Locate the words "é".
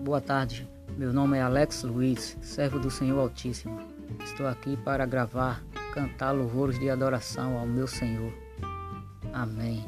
1.36-1.42